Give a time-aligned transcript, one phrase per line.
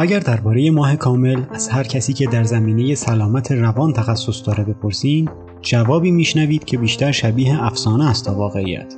[0.00, 5.28] اگر درباره ماه کامل از هر کسی که در زمینه سلامت روان تخصص داره بپرسین
[5.60, 8.94] جوابی میشنوید که بیشتر شبیه افسانه است تا واقعیت.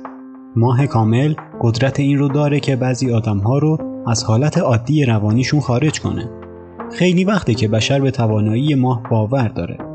[0.55, 3.77] ماه کامل قدرت این رو داره که بعضی آدمها رو
[4.07, 6.29] از حالت عادی روانیشون خارج کنه.
[6.91, 9.92] خیلی وقته که بشر به توانایی ماه باور داره.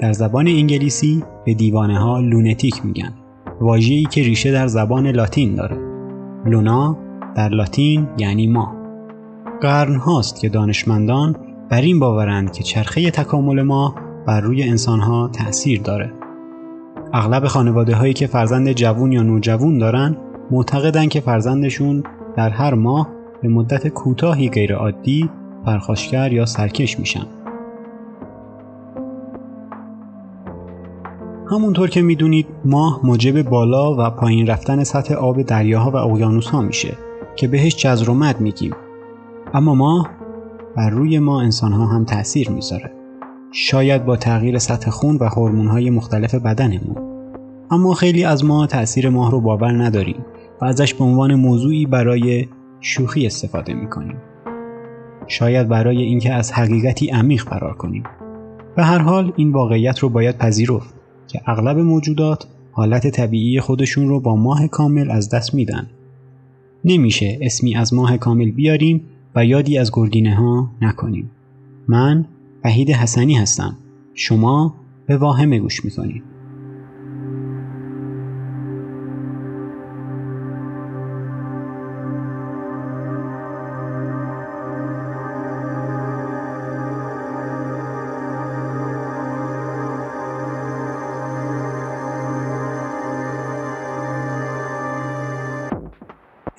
[0.00, 3.12] در زبان انگلیسی به دیوانه ها لونتیک میگن
[3.60, 5.76] واژه‌ای که ریشه در زبان لاتین داره
[6.46, 6.98] لونا
[7.36, 8.74] در لاتین یعنی ماه
[9.60, 11.36] قرن هاست که دانشمندان
[11.70, 13.94] بر این باورند که چرخه تکامل ما
[14.26, 16.12] بر روی انسانها تأثیر داره.
[17.12, 20.16] اغلب خانواده هایی که فرزند جوون یا نوجوون دارن
[20.50, 22.02] معتقدن که فرزندشون
[22.36, 23.08] در هر ماه
[23.42, 25.30] به مدت کوتاهی غیرعادی
[25.66, 27.26] پرخاشگر یا سرکش میشن.
[31.50, 36.96] همونطور که می‌دونید ماه موجب بالا و پایین رفتن سطح آب دریاها و اقیانوسها میشه
[37.36, 38.72] که بهش جزر و مد میگیم
[39.54, 40.06] اما ما
[40.76, 42.92] بر روی ما انسان ها هم تأثیر می‌ذاره.
[43.52, 46.96] شاید با تغییر سطح خون و هورمون های مختلف بدنمون.
[47.70, 50.24] اما خیلی از ما تأثیر ماه رو باور نداریم
[50.60, 52.48] و ازش به عنوان موضوعی برای
[52.80, 54.16] شوخی استفاده می‌کنیم.
[55.26, 58.04] شاید برای اینکه از حقیقتی عمیق فرار کنیم.
[58.76, 60.99] به هر حال این واقعیت رو باید پذیرفت
[61.30, 65.90] که اغلب موجودات حالت طبیعی خودشون رو با ماه کامل از دست میدن.
[66.84, 69.02] نمیشه اسمی از ماه کامل بیاریم
[69.34, 71.30] و یادی از گرگینه ها نکنیم.
[71.88, 72.24] من
[72.64, 73.76] وحید حسنی هستم.
[74.14, 74.74] شما
[75.06, 76.29] به واهمه گوش می‌کنید.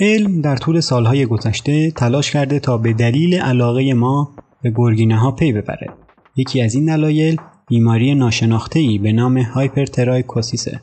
[0.01, 4.31] علم در طول سالهای گذشته تلاش کرده تا به دلیل علاقه ما
[4.62, 5.88] به گرگینه ها پی ببره.
[6.35, 10.81] یکی از این دلایل بیماری ناشناخته به نام hypertrichosis ه.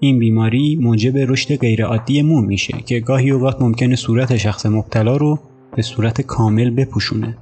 [0.00, 5.38] این بیماری موجب رشد غیرعادی مو میشه که گاهی اوقات ممکنه صورت شخص مبتلا رو
[5.76, 7.38] به صورت کامل بپوشونه.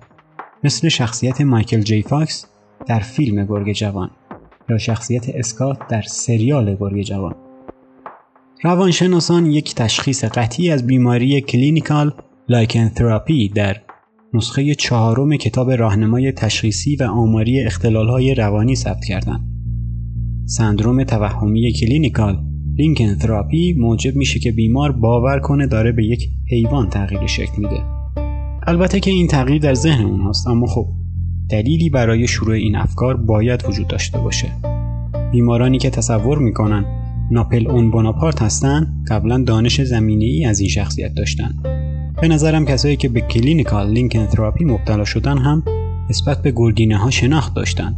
[0.65, 2.47] مثل شخصیت مایکل جی فاکس
[2.87, 4.11] در فیلم گرگ جوان
[4.69, 7.35] یا شخصیت اسکات در سریال گرگ جوان.
[8.65, 12.15] روانشناسان یک تشخیص قطعی از بیماری clinical
[12.49, 13.77] lycanthropy در
[14.35, 19.41] نسخه چهارم کتاب راهنمای تشخیصی و آماری اختلالهای روانی ثبت کردند.
[20.47, 22.45] سندروم توهمی clinical
[22.79, 27.83] lycanthropy موجب میشه که بیمار باور کنه داره به یک حیوان تغییر شکل میده.
[28.67, 30.87] البته که این تغییر در ذهن اونهاست اما خب
[31.51, 34.53] دلیلی برای شروع این افکار باید وجود داشته باشه.
[35.33, 36.94] بیمارانی که تصور می‌کنن
[37.31, 41.55] ناپلئون بناپارت هستن قبلا دانش زمینه‌ای از این شخصیت داشتن.
[42.21, 45.63] به نظرم کسایی که به clinical lycanthropy مبتلا شدن هم
[46.11, 47.97] نسبت به گرگینه ها شناخت داشتن.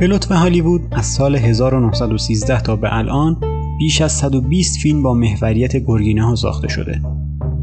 [0.00, 3.36] به لطف هالیوود از سال 1913 تا به الان
[3.78, 7.00] بیش از 120 فیلم با محوریت گرگینه ها ساخته شده.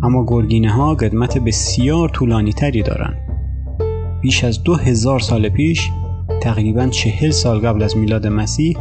[0.04, 3.14] اما گرگینه ها قدمت بسیار طولانی تری دارن.
[4.22, 5.90] بیش از 2000 سال پیش
[6.42, 8.78] تقریبا 40 سال قبل از میلاد مسیح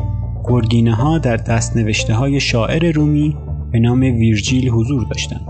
[0.48, 3.36] گرگینه ها در دست نوشته های شاعر رومی
[3.72, 5.40] به نام ویرجیل حضور داشتند.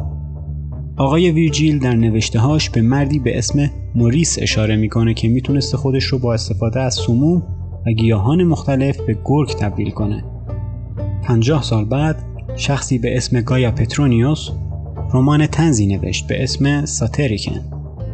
[0.97, 6.05] آقای ویرجیل در نوشته هاش به مردی به اسم موریس اشاره می‌کنه که می‌تونسته خودش
[6.05, 7.43] رو با استفاده از سموم
[7.87, 10.25] و گیاهان مختلف به گرگ تبدیل کنه.
[11.23, 12.23] 50 سال بعد
[12.57, 14.51] شخصی به اسم گایا پترونیوس
[15.15, 17.61] رمان تنزی نوشت به اسم ساتریکن.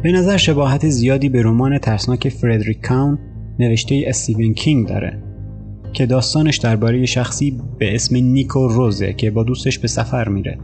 [0.03, 3.19] به نظر شباهت زیادی به رمان ترسناک فردریک کاون
[3.59, 5.32] نوشته استیون کینگ داره
[5.93, 10.57] که داستانش درباره شخصی به اسم نیکو روزه که با دوستش به سفر میره.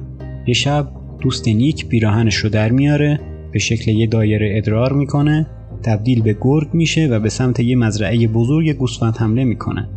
[0.48, 3.20] یه شب دوست نیک پیراهنش رو در میاره
[3.52, 5.48] به شکل یه دایره ادرار می‌کنه
[5.84, 9.90] تبدیل به گرگ میشه و به سمت یه مزرعه بزرگ گوسفند حمله می‌کنه.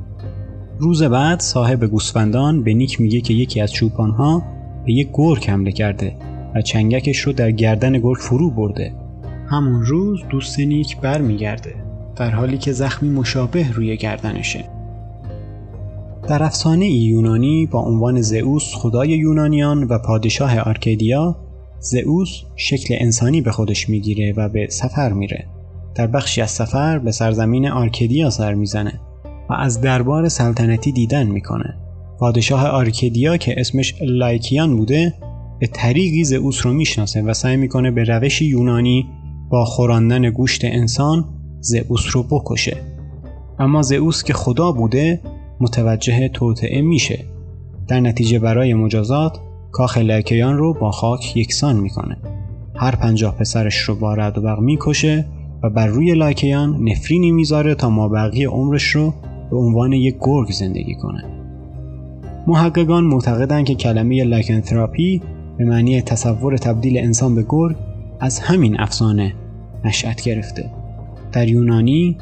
[0.78, 4.42] روز بعد صاحب گوسفندان به نیک میگه که یکی از چوپانها
[4.86, 6.14] به یک گرگ حمله کرده
[6.54, 8.94] و چنگکش رو در گردن گرگ فرو برده.
[9.50, 11.74] همون روز دوست نیک برمیگرده
[12.16, 14.64] در حالی که زخمی مشابه روی گردنشه.
[16.32, 21.36] در افسانه یونانی با عنوان زئوس خدای یونانیان و پادشاه آرکیدیا
[21.80, 25.46] زئوس شکل انسانی به خودش می‌گیره و به سفر میره.
[25.94, 29.00] در بخشی از سفر به سرزمین آرکیدیا سر می‌زنه
[29.50, 31.74] و از دربار سلطنتی دیدن می‌کنه.
[32.18, 35.14] پادشاه آرکیدیا که اسمش لایکیان بوده
[35.60, 39.06] به طریقی زئوس رو می‌شناسه و سعی می‌کنه به روش یونانی
[39.50, 41.24] با خوراندن گوشت انسان
[41.60, 42.76] زئوس رو بکشه.
[43.58, 45.20] اما زئوس که خدا بوده
[45.62, 47.24] متوجه توطئه میشه.
[47.88, 49.38] در نتیجه برای مجازات
[49.72, 52.16] کاخ لایکیان رو با خاک یکسان می‌کنه.
[52.74, 55.26] هر پنجاه پسرش رو با رعد و برق می‌کشه
[55.62, 59.14] و بر روی لایکیان نفرینی می‌ذاره تا مابقیه عمرش رو
[59.50, 61.24] به عنوان یک گرگ زندگی کنه.
[62.46, 65.22] محققان معتقدند که کلمه lycanthropy
[65.58, 67.76] به معنی تصور تبدیل انسان به گرگ
[68.20, 69.34] از همین افسانه
[69.84, 70.70] نشأت گرفته.
[71.32, 72.16] در یونانی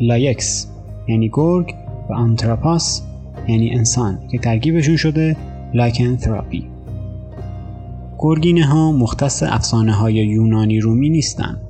[0.00, 0.70] lykos
[1.08, 1.74] یعنی گرگ
[2.10, 3.02] و anthropos
[3.48, 5.36] یعنی انسان که ترکیبشون شده
[5.74, 6.76] lycanthropy
[8.18, 11.60] گرگینه ها مختص افسانه های یونانی رومی نیستند.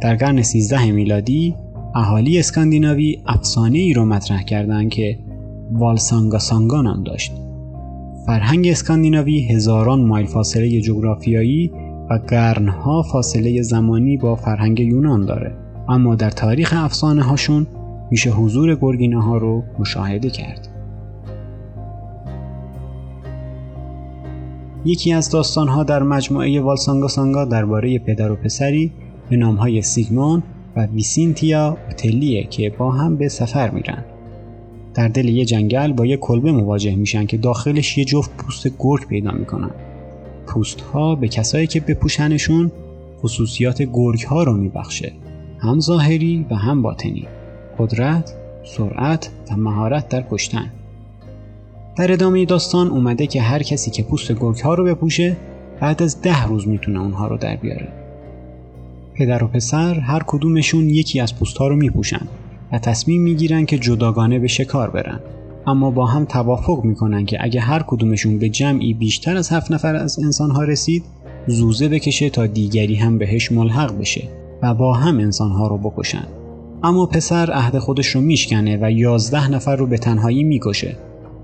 [0.00, 1.54] در قرن 13 میلادی
[1.94, 5.18] اهالی اسکاندیناوی افسانه ای رو مطرح کردند که
[5.72, 7.32] والسانگا سانگا نام داشت.
[8.26, 11.72] فرهنگ اسکاندیناوی هزاران مایل فاصله جغرافیایی
[12.10, 15.54] و قرنها فاصله زمانی با فرهنگ یونان داره
[15.88, 17.66] اما در تاریخ افسانه هاشون
[18.10, 20.68] میشه حضور گرگینه ها رو مشاهده کرد.
[24.84, 28.92] یکی از داستانها در مجموعه والسانگا سانگا درباره پدر و پسری
[29.30, 30.42] به نامهای سیگمون
[30.76, 34.04] و ویسینتیا اوتلیه که با هم به سفر میرن.
[34.94, 39.06] در دل یه جنگل با یه کلبه مواجه میشن که داخلش یه جفت پوست گرگ
[39.06, 39.70] پیدا می‌کنن.
[40.46, 42.72] پوست ها به کسایی که بپوشنشون
[43.18, 45.12] خصوصیات گرگ ها رو میبخشه.
[45.58, 47.26] هم ظاهری و هم باطنی.
[47.78, 48.34] قدرت،
[48.64, 50.70] سرعت و مهارت در کشتن.
[51.96, 55.36] در ادامه داستان اومده که هر کسی که پوست گرگ ها رو بپوشه
[55.80, 57.88] بعد از ده روز می‌تونه اونها رو در بیاره.
[59.14, 62.28] پدر و پسر هر کدومشون یکی از پوست ها رو میپوشن
[62.72, 65.20] و تصمیم می‌گیرن که جداگانه به شکار برن.
[65.66, 69.94] اما با هم توافق می‌کنن که اگه هر کدومشون به جمعی بیشتر از هفت نفر
[69.94, 71.04] از انسان ها رسید
[71.46, 74.28] زوزه بکشه تا دیگری هم بهش ملحق بشه
[74.62, 76.26] و با هم انسان ها رو بکشن.
[76.84, 80.96] اما پسر عهد خودش رو میشکنه و یازده نفر رو به تنهایی می‌کشه.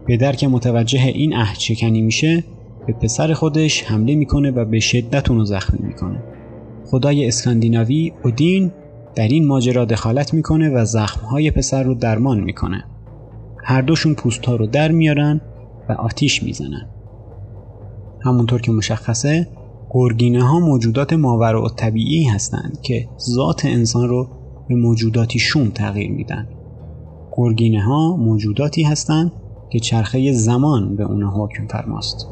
[0.07, 2.45] پدر که متوجه این عهد شکنی میشه
[2.87, 6.23] به پسر خودش حمله می‌کنه و به شدت اونو زخمی می‌کنه.
[6.87, 8.73] خدای اسکاندیناوی اودین
[9.15, 12.85] در این ماجرا دخالت می‌کنه و زخمهای پسر رو درمان می‌کنه.
[13.65, 15.41] هر دوشون پوست ها رو در میارن
[15.89, 16.89] و آتیش می‌زنن.
[18.25, 19.49] همونطور که مشخصه
[19.91, 24.40] گرگینه ها موجودات ماورا و طبیعی هستند که ذات انسان رو
[24.71, 26.49] به موجوداتی شوم تغییر میدن
[27.33, 29.33] گرگینه ها موجوداتی هستند
[29.71, 32.27] که چرخه زمان به اون حکم فرماست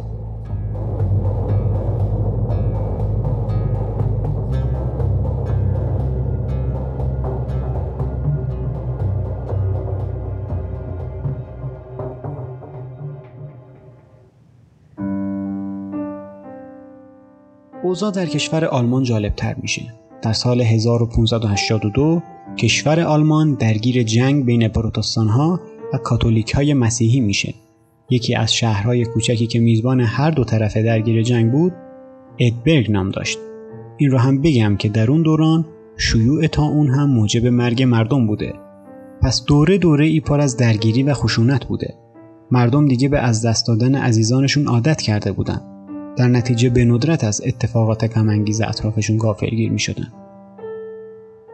[17.82, 20.07] اوضاع در کشور آلمان جالب تر میشه.
[20.22, 22.22] در سال 1582
[22.56, 25.60] کشور آلمان درگیر جنگ بین پروتستان ها
[25.92, 27.54] و کاتولیک های مسیحی میشه.
[28.10, 31.72] یکی از شهرهای کوچکی که میزبان هر دو طرف درگیر جنگ بود
[32.38, 33.38] ادبرگ نام داشت.
[33.96, 35.66] این رو هم بگم که در اون دوران
[35.96, 38.52] شیوع تا اون هم موجب مرگ مردم بوده.
[39.22, 41.94] پس دوره دوره ای پر از درگیری و خشونت بوده.
[42.50, 45.60] مردم دیگه به از دست دادن عزیزانشون عادت کرده بودن.
[46.18, 50.12] در نتیجه به ندرت از اتفاقات کمانگیز اطرافشون گافلگیر می شدن.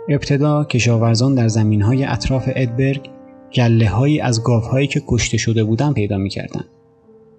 [0.09, 3.11] ابتدا کشاورزان در زمین های اطراف ادبرگ
[3.55, 6.65] گله هایی از گاف هایی که کشته شده بودن پیدا می‌کردند.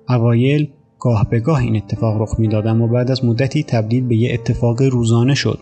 [0.09, 0.67] اوایل
[0.99, 4.81] گاه به گاه این اتفاق رخ می‌دادم و بعد از مدتی تبدیل به یه اتفاق
[4.81, 5.59] روزانه شد.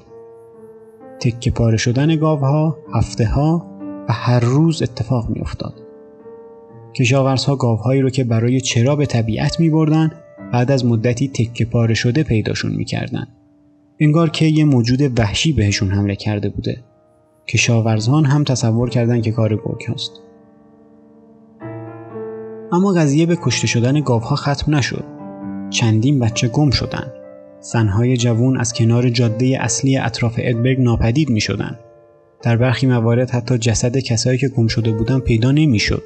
[1.20, 3.66] تکه پاره شدن گاوها هفته ها
[4.10, 5.74] و هر روز اتفاق میافتاد.
[6.96, 10.12] کشاورزها گاوهایی رو که برای چرا به طبیعت می بردن
[10.54, 13.28] بعد از مدتی تکه پاره شده پیداشون می‌کردن.
[14.00, 16.78] انگار که یه موجود وحشی بهشون حمله کرده بوده.
[17.48, 20.12] کشاورزان هم تصور کردند که کار گرگ هست.
[22.72, 25.04] اما قضیه به کشته شدن گاوها ختم نشد.
[25.70, 27.12] چندین بچه گم شدن.
[27.60, 31.80] زنهای جوون از کنار جاده اصلی اطراف ادبرگ ناپدید می شدن.
[32.42, 36.04] در برخی موارد حتی جسد کسایی که گم شده بودن پیدا نمی شد.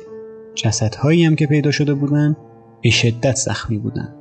[0.55, 2.35] جسدهایی هم که پیدا شده بودن
[2.83, 4.13] به شدت زخمی بودن.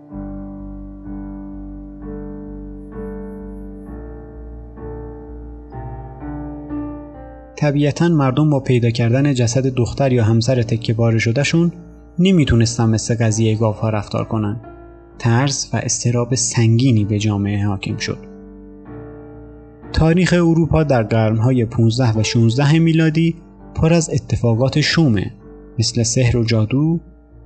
[7.56, 11.72] طبیعتا مردم با پیدا کردن جسد دختر یا همسر تکه باره شدهشون
[12.18, 14.60] نمی‌تونستن مثل قضیه گاوها رفتار کنن.
[15.18, 18.18] ترس و استراب سنگینی به جامعه حاکم شد.
[19.92, 23.34] تاریخ اروپا در قرنهای 15 و 16 میلادی
[23.74, 25.32] پر از اتفاقات شومه
[25.78, 27.00] مثل سحر و جادو،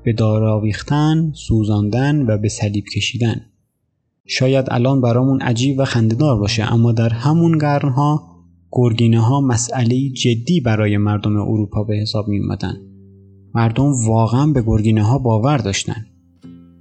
[0.05, 3.41] به دار آویختن، سوزاندن و به صلیب کشیدن.
[4.27, 8.30] شاید الان برامون عجیب و خندهدار باشه اما در همون قرنها
[8.73, 12.77] گرگینه ها مسئله جدی برای مردم اروپا به حساب می اومدن.
[13.55, 16.07] مردم واقعا به گرگینه ها باور داشتن.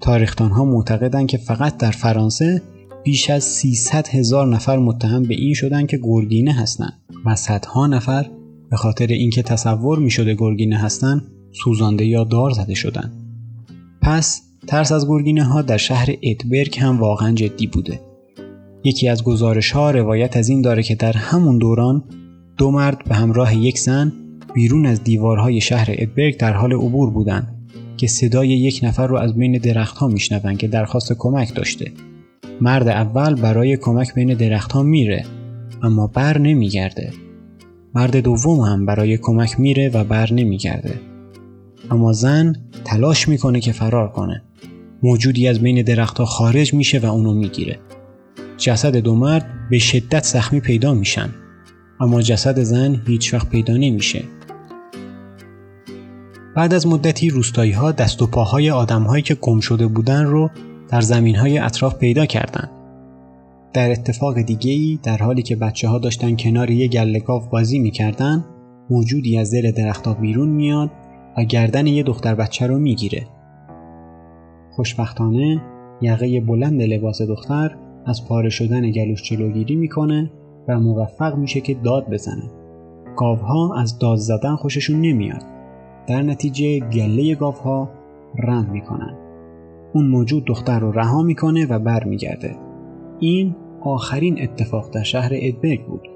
[0.01, 2.62] تاریختان ها معتقدند که فقط در فرانسه
[3.03, 8.29] بیش از 300 هزار نفر متهم به این شدن که گرگینه هستند و صدها نفر
[8.69, 11.22] به خاطر اینکه تصور می شده گرگینه هستند
[11.63, 13.12] سوزانده یا دار زده شدن.
[14.01, 18.08] پس ترس از گرگینه ها در شهر ادبرگ هم واقعا جدی بوده.
[18.83, 22.03] یکی از گزارش ها روایت از این داره که در همون دوران
[22.57, 24.13] دو مرد به همراه یک زن
[24.53, 27.55] بیرون از دیوارهای شهر ادبرگ در حال عبور بودند
[27.98, 31.91] که صدای یک نفر رو از بین درختها میشنون که درخواست کمک داشته.
[32.62, 35.25] مرد اول برای کمک بین درختها میره
[35.83, 37.13] اما بر نمیگرده.
[37.95, 40.93] مرد دوم هم برای کمک میره و بر نمیگرده.
[41.91, 42.55] اما زن
[42.86, 44.43] تلاش می‌کنه که فرار کنه.
[45.03, 47.79] موجودی از بین درختها خارج میشه و اونو می‌گیره.
[48.59, 51.29] جسد دو مرد به شدت زخمی پیدا میشن
[51.99, 54.23] اما جسد زن هیچ وقت پیدا نمیشه.
[56.55, 60.49] بعد از مدتی روستایی ها دست و پاهای آدم هایی که گم شده بودن رو
[60.89, 62.69] در زمین های اطراف پیدا کردند.
[63.73, 68.45] در اتفاق دیگه ای در حالی که بچه ها داشتن کنار یه گله بازی می‌کردن
[68.89, 70.91] موجودی از دل درختها بیرون میاد
[71.37, 73.27] و گردن یه دختر بچه رو می‌گیره.
[74.71, 75.61] خوشبختانه
[76.01, 77.75] یقه بلند لباس دختر
[78.09, 80.31] از پاره شدن گلوش جلوگیری می‌کنه
[80.67, 82.43] و موفق میشه که داد بزنه.
[83.17, 85.43] گاوها از داد زدن خوششون نمیاد.
[86.07, 87.89] در نتیجه گله گاوها
[88.37, 89.17] رم می‌کنن.
[89.93, 92.55] اون موجود دختر رو رها می‌کنه و برمیگرده.
[93.19, 96.07] این آخرین اتفاق در شهر ادبرگ بود.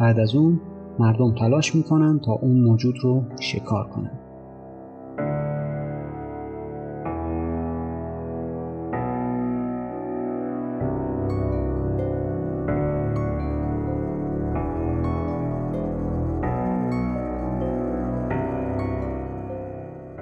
[0.00, 0.60] بعد از اون
[0.98, 4.18] مردم تلاش می‌کنن تا اون موجود رو شکار کنن.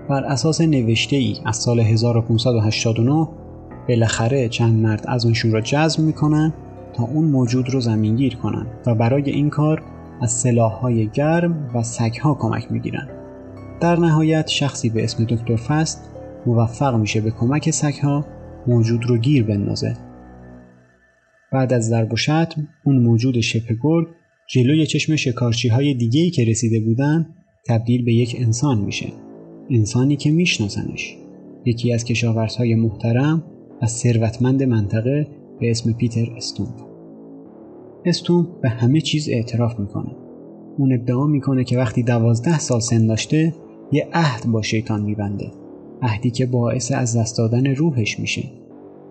[0.08, 3.28] بر اساس نوشته ای از سال 1589
[3.88, 6.52] بالاخره چند مرد از اون شورا جذب می‌کنن
[6.92, 9.82] تا اون موجود رو زمینگیر کنن و برای این کار
[10.22, 13.08] از سلاحهای گرم و سگها کمک می‌گیرن.
[13.80, 16.10] در نهایت شخصی به اسم دکتر فست
[16.46, 18.24] موفق میشه به کمک سگها
[18.66, 19.96] موجود رو گیر بندازه.
[21.52, 24.06] بعد از ضرب و شتم اون موجود شپ گرگ
[24.46, 27.26] جلوی چشم شکارچی های دیگهی که رسیده بودن
[27.68, 29.06] تبدیل به یک انسان میشه.
[29.70, 31.16] انسانی که میشناسنش.
[31.64, 33.42] یکی از کشاورزهای محترم
[33.82, 35.26] و ثروتمند منطقه
[35.60, 36.80] به اسم پیتر استومپ.
[38.04, 40.16] استومپ به همه چیز اعتراف می‌کنه.
[40.78, 43.54] اون ادعا می‌کنه که وقتی دوازده سال سن داشته
[43.92, 45.50] یه عهد با شیطان میبنده.
[46.02, 48.50] عهدی که باعث از دست دادن روحش میشه.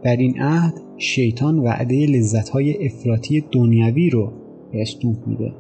[0.03, 4.31] در این عهد شیطان وعده لذتهای افراطی دنیوی رو
[4.71, 5.53] به استومپ میده.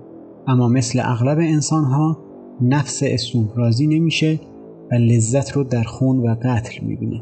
[0.47, 2.17] اما مثل اغلب انسانها
[2.61, 4.39] نفس استومپ راضی نمیشه
[4.97, 7.21] لذت رو در خون و قتل می‌بینه.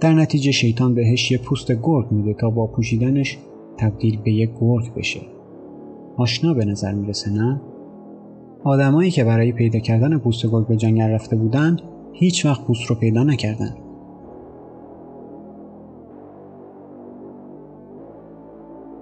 [0.00, 3.38] در نتیجه شیطان بهش یه پوست گرگ میده تا با پوشیدنش
[3.76, 5.20] تبدیل به یه گرگ بشه.
[6.16, 7.60] آشنا به نظر می‌رسه نه؟
[8.64, 11.82] آدمایی که برای پیدا کردن پوست گرگ به جنگل رفته بودند
[12.12, 13.74] هیچ وقت پوست رو پیدا نکردن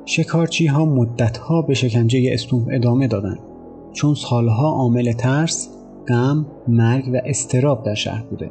[0.05, 3.39] شکارچی ها مدت ها به شکنجه استوم ادامه دادن
[3.93, 5.69] چون سالها عامل ترس
[6.09, 8.51] غم، مرگ و استراب در شهر بوده.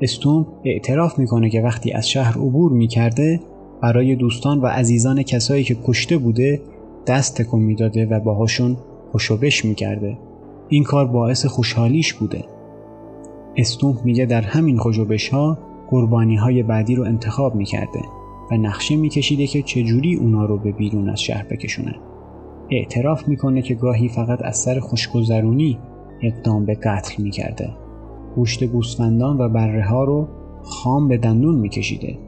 [0.00, 3.40] استوم اعتراف می‌کنه که وقتی از شهر عبور می‌کرده
[3.82, 6.60] برای دوستان و عزیزان کسایی که کشته بوده
[7.06, 8.76] دست تکون می‌داده و باهاشون
[9.12, 10.18] خوشوبش می‌کرده.
[10.68, 12.44] این کار باعث خوشحالیش بوده.
[13.56, 15.58] استوم میگه در همین خوشوبش ها
[15.90, 18.00] قربانی های بعدی رو انتخاب می‌کرده
[18.50, 21.94] و نقشه میکشیده که چجوری اونا رو به بیرون از شهر بکشونه.
[22.70, 25.78] اعتراف می‌کنه که گاهی فقط از سر خوشگذرونی
[26.22, 27.70] اقدام به قتل می کرده.
[28.34, 30.28] گوشت گوسفندان و بره ها رو
[30.62, 32.18] خام به دندون می کشیده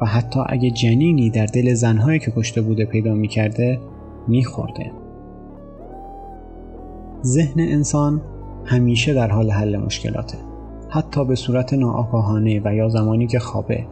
[0.00, 3.80] و حتی اگه جنینی در دل زنهایی که کشته بوده پیدا می کرده
[4.28, 4.92] می خورده.
[7.24, 8.20] ذهن انسان
[8.64, 10.38] همیشه در حال حل مشکلاته
[10.88, 13.86] حتی به صورت ناآگاهانه و یا زمانی که خوابه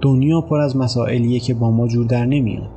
[0.00, 2.70] دنیا پر از مسائلیه که با ما جور در نمیاد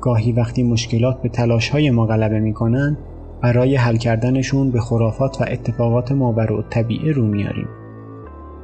[0.00, 2.96] گاهی وقتی مشکلات به تلاش های ما غلبه می‌کنن
[3.42, 7.68] برای حل کردنشون به خرافات و اتفاقات ماورا و طبیعه رو میاریم.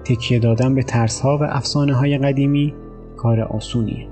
[0.05, 2.75] تکیه دادن به ترس ها و افسانه های قدیمی
[3.17, 4.07] کار آسونیه.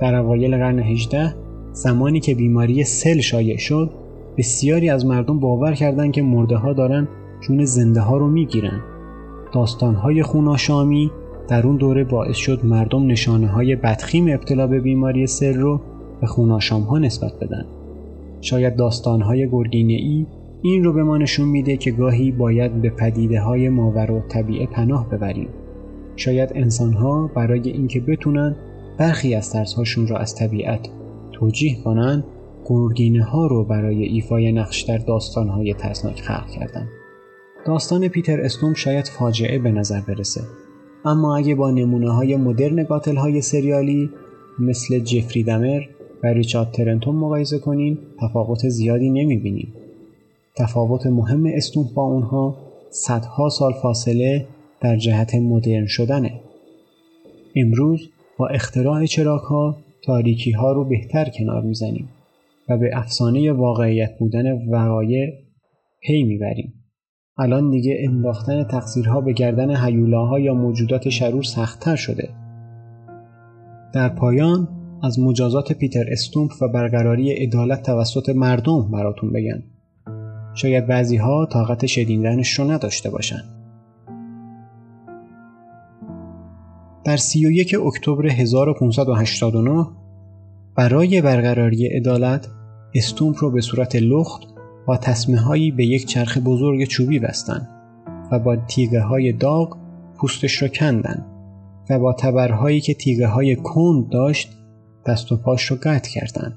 [0.00, 1.34] در اوایل قرن 18
[1.72, 3.90] زمانی که بیماری سل شایع شد
[4.38, 7.08] بسیاری از مردم باور کردند که مرده ها دارن
[7.40, 8.80] جون زنده ها رو می‌گیرن.
[9.52, 11.10] داستان های خوناشامی
[11.48, 15.80] در اون دوره باعث شد مردم نشانه های بدخیم ابتلا به بیماری سل رو
[16.20, 17.64] به خوناشام ها نسبت بدن.
[18.42, 20.26] شاید داستانهای گرگینه ای
[20.62, 24.66] این رو به ما نشون میده که گاهی باید به پدیده های ماور و طبیعه
[24.66, 25.48] پناه ببریم.
[26.16, 28.56] شاید انسانها برای اینکه بتونن
[28.98, 30.88] برخی از ترسهاشون را از طبیعت
[31.32, 32.24] توجیه کنن
[32.64, 36.88] گرگینه ها رو برای ایفای نقش در داستان های ترسناک خلق کردن.
[37.66, 40.40] داستان پیتر استوم شاید فاجعه به نظر برسه
[41.04, 44.10] اما اگه با نمونه های مدرن قاتل های سریالی
[44.58, 45.82] مثل جفری دمر
[46.22, 49.72] و ریچارد ترنتون مقایسه کنین تفاوت زیادی نمی‌بینیم.
[50.56, 52.56] تفاوت مهم استوم با اونها
[52.90, 54.46] صدها سال فاصله
[54.80, 56.40] در جهت مدرن شدنه.
[57.56, 62.08] امروز با اختراع چراک ها تاریکی ها رو بهتر کنار می‌زنیم
[62.68, 65.32] و به افسانه واقعیت بودن وقایع
[66.00, 66.72] پی می‌بریم.
[67.38, 72.28] الان دیگه انداختن تقصیرها به گردن حیولاها یا موجودات شرور سختتر شده.
[73.94, 74.68] در پایان
[75.02, 79.62] از مجازات پیتر استومپ و برقراری عدالت توسط مردم براتون بگم.
[80.54, 83.42] شاید بعضی ها طاقت شدیدنش رو نداشته باشن.
[87.04, 89.86] در 31 اکتبر 1589
[90.76, 92.48] برای برقراری عدالت
[92.94, 94.42] استومپ رو به صورت لخت
[94.86, 97.68] با تسمه هایی به یک چرخ بزرگ چوبی بستن
[98.32, 99.76] و با تیغه های داغ
[100.16, 101.26] پوستش را کندن
[101.90, 104.61] و با تبرهایی که تیغه های کند داشت
[105.06, 106.56] دست و پاش رو قطع کردن.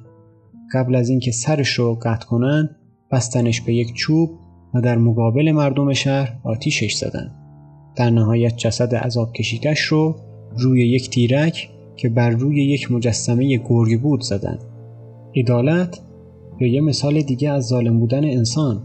[0.73, 2.69] قبل از اینکه سرش رو قطع کنن
[3.11, 4.29] بستنش به یک چوب
[4.73, 7.31] و در مقابل مردم شهر آتیشش زدن.
[7.95, 10.15] در نهایت جسد عذاب کشیدش رو
[10.57, 14.59] روی یک تیرک که بر روی یک مجسمه گرگ بود زدن.
[15.35, 15.99] عدالت
[16.59, 18.81] یا یه مثال دیگه از ظالم بودن انسان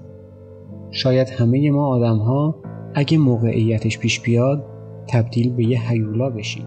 [0.91, 2.55] شاید همه ما آدم ها
[2.95, 4.65] اگه موقعیتش پیش بیاد
[5.09, 6.67] تبدیل به یه حیولا بشیم